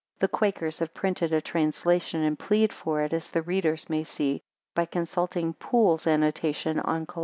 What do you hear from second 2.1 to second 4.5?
and plead for it, as the reader may see,